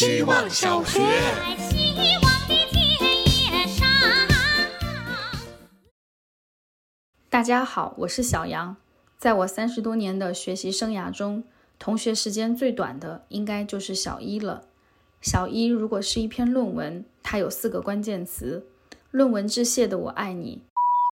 [0.00, 1.00] 希望小学。
[7.28, 8.76] 大家好，我是小杨。
[9.18, 11.42] 在我三十多年的学习生涯中，
[11.80, 14.68] 同学时间最短的应该就是小一了。
[15.20, 18.68] 小一如果是一篇论文，它有四个关键词：
[19.10, 20.62] 论文致谢的“我爱你”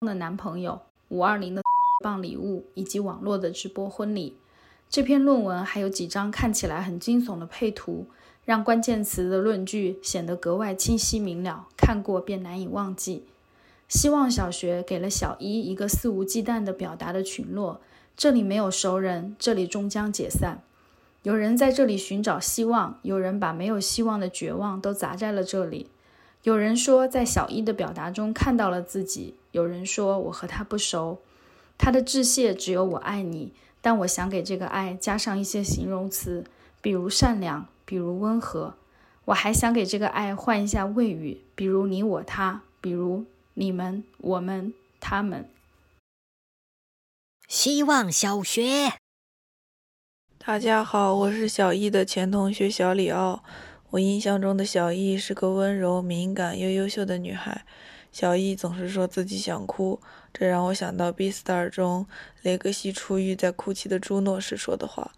[0.00, 1.60] 的男朋友、五二零的
[2.02, 4.38] 棒礼物以及网络的直播婚礼。
[4.88, 8.08] 这篇论文还有几张看起来很惊悚的配图，
[8.50, 13.22] 让关键词的论据显得格外清晰明了，看过便难以忘记。
[13.86, 17.80] 希望小学给了小一一个肆无忌惮的表达的群落，
[18.16, 20.64] 这里没有熟人，这里终将解散。
[21.22, 25.86] 有人在这里寻找希望，有人把没有希望的绝望都砸在了这里。
[26.42, 31.20] 有人说在小一的表达中看到了自己，有人说我和他不熟，
[31.78, 36.42] 他的致谢只有我爱你，但我想给这个爱加上一些形容词，
[36.82, 38.76] 比如善良，比如温和。
[39.24, 43.24] 我还想给这个爱换一下谓语，比如你我他，比如。
[43.54, 45.50] 你们、我们、他们。
[47.48, 48.92] 希望小学，
[50.38, 53.42] 大家好，我是小易的前同学小李奥。
[53.90, 57.66] 我印象中的小易是个温柔、敏感又优秀的女孩。
[58.12, 60.00] 小易总是说自己想哭，
[60.32, 62.06] 这让我想到《Beastar》中
[62.42, 65.10] 雷格西出狱在哭泣的朱诺时说的话：“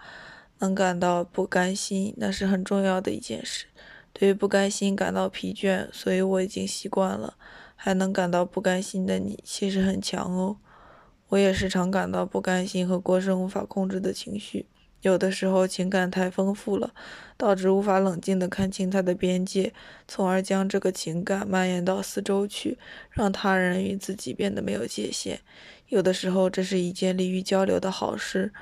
[0.63, 3.67] 能感到不甘心，那是很重要的一件事。
[4.13, 7.35] 对于不甘心感到疲倦，所以我已经习惯了。”
[7.75, 10.57] 还能感到不甘心的你，其实很强哦。
[11.31, 14.67] 我也时常感到不甘心和郭生无法控制的情绪，
[15.01, 16.95] 有的时候情感太丰富了，
[17.37, 19.73] 导致无法冷静地看清它的边界，
[20.07, 22.79] 从而将这个情感蔓延到四周去，
[23.11, 25.41] 让他人与自己变得没有界限。
[25.89, 28.53] 有的时候这是一件利于交流的好事，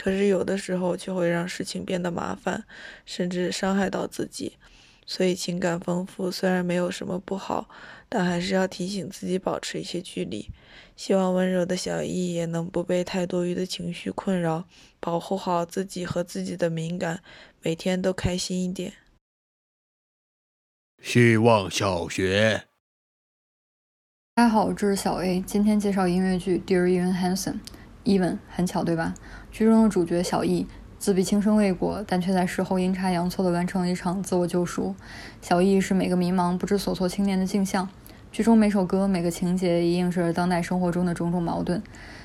[0.00, 2.64] 可是有的时候却会让事情变得麻烦，
[3.04, 4.56] 甚至伤害到自己。
[5.04, 7.68] 所以情感丰富虽然没有什么不好。
[8.12, 10.50] 但还是要提醒自己保持一些距离。
[10.96, 14.64] 希望温柔的小易也能不被太多余的情绪困扰，
[14.98, 17.22] 保护好自己和自己的敏感，
[17.62, 18.94] 每天都开心一点。
[21.00, 22.64] 希望小学，
[24.34, 27.52] 大家好，这是小 A，今天介绍音乐剧《Dear Evan Hansen》。
[28.10, 29.14] Even 很巧对吧？
[29.52, 30.66] 剧中的主角小易。
[30.98, 34.94] 自闭轻生未果，但却在事后阴差阳错地完成了一场自我救赎。
[35.40, 37.88] 小易是每个迷茫不知所措青年的镜像。
[38.30, 41.82] 剧中每首歌、每个情节，也映射着当代生活中的种种矛盾。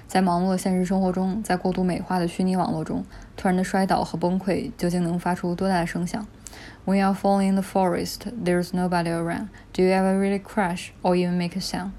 [0.07, 3.05] 在忙碌的现实生活中，在过度美化的虚拟网络中，
[3.37, 6.27] 突然的摔倒和崩溃，究竟能发出多大的声响
[6.83, 9.47] ？We are falling in the forest, there's nobody around.
[9.73, 11.91] Do you ever really crash or even make a sound?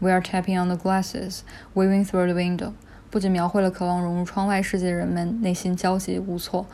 [0.00, 1.42] We are tapping on the glasses,
[1.74, 2.72] waving through the window.
[3.14, 6.66] 不仅描绘了渴望融入窗外世界的人们内心焦急无措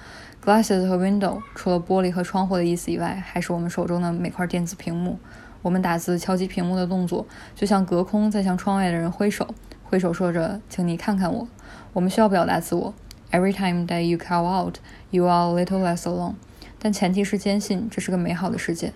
[0.42, 5.18] ，glasses 和 window 除了玻璃和窗户的意思以外，还是我们手中的每块电子屏幕。
[5.60, 11.46] 我们打字敲击屏幕的动作，就像隔空在向窗外的人挥手，挥手说着“请你看看我”。
[11.92, 12.94] 我们需要表达自我。
[13.30, 14.76] Every time that you call out,
[15.10, 16.36] you are a little less alone。
[16.78, 18.94] 但前提是坚信这是个美好的世界。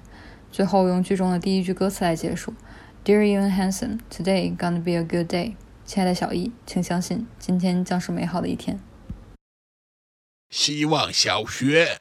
[0.50, 2.54] 最后用剧中的第一句歌词来结束
[3.04, 5.56] ：Dear Evan Hansen, today gonna be a good day。
[5.86, 8.80] 亲爱的小易，请相信，今天将是美好的一天。
[10.48, 12.00] 希望小学，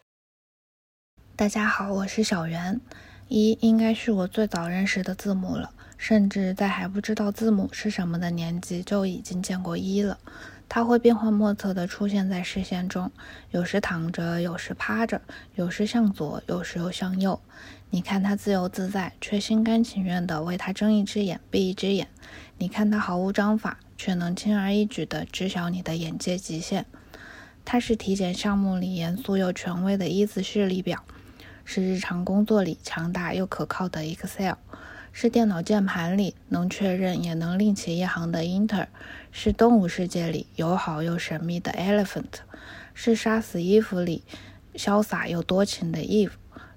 [1.35, 2.79] 大家好，我是小袁。
[3.27, 10.17] 一应该是我最早认识的字母了，甚至在还不知道字母是什么的年纪就已经见过一了。
[10.75, 13.11] 它会变幻莫测地出现在视线中，
[13.51, 15.21] 有时躺着，有时趴着，
[15.53, 17.39] 有时向左，有时又向右。
[17.91, 22.07] 你看他自由自在，却心甘情愿地为他睁一只眼闭一只眼；
[22.57, 26.87] 你看他毫无章法，却能轻而易举地知晓你的眼界极限。
[27.63, 31.03] 他是体检项目里严肃又权威的一字视力表，
[31.63, 34.55] 是日常工作里强大又可靠的 Excel，
[35.13, 38.87] 是电脑键盘里能确认也能另起一行的 Enter，
[39.31, 42.41] 是动物世界里友好又神秘的 Elephant，
[42.95, 44.23] 是杀死衣服里
[44.73, 46.31] 潇洒又多情的 Eve。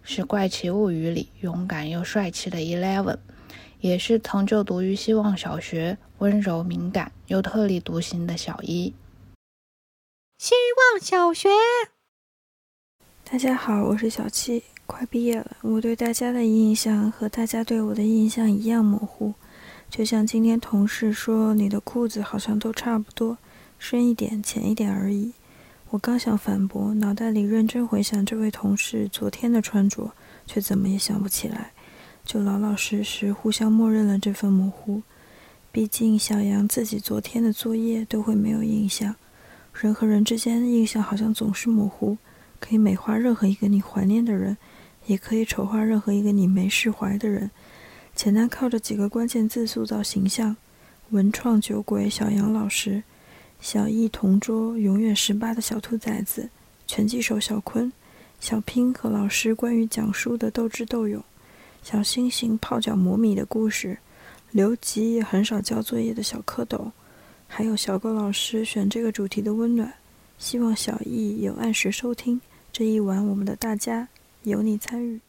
[0.08, 3.16] 是《怪奇物语》里勇敢又帅气的 Eleven，
[3.80, 8.94] 也是曾就读于希望小学、温柔敏感又特立独行的小一。
[10.38, 10.54] 希
[10.92, 11.48] 望小学，
[13.24, 15.56] 大家好，我是小七，快毕业了。
[15.62, 19.34] 我对大家的印象和大家对我的印象一样模糊，
[19.90, 23.36] 就像今天同事说你的裤子好像都差不多，
[23.78, 25.32] 深一点、浅一点而已。
[25.90, 30.12] 我刚想反驳，脑袋里认真回想这位同事昨天的穿着，
[30.46, 31.72] 却怎么也想不起来，
[32.24, 35.02] 就老老实实互相默认了这份模糊。
[35.70, 39.14] 毕竟小杨自己昨天的作业都会没有印象，
[39.74, 42.16] 人和人之间的印象好像总是模糊，
[42.58, 44.56] 可以美化任何一个你怀念的人，
[45.06, 47.50] 也可以丑化任何一个你没释怀的人。
[48.14, 50.56] 简单靠着几个关键字塑造形象：
[51.10, 53.02] 文创酒鬼小杨老师，
[53.60, 56.48] 小易同桌永远十八的小兔崽子，
[56.86, 57.92] 拳击手小坤，
[58.40, 61.22] 小拼和老师关于讲书的斗智斗勇，
[61.82, 63.98] 小星星泡脚磨米的故事，
[64.50, 66.90] 留级也很少交作业的小蝌蚪，
[67.46, 69.92] 还有小狗老师选这个主题的温暖。
[70.38, 72.40] 希望小易有按时收听
[72.72, 74.08] 这一晚，我们的大家
[74.46, 75.25] 有你参与。